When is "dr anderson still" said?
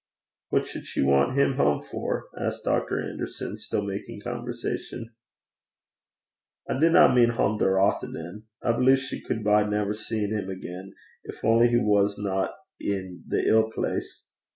2.63-3.83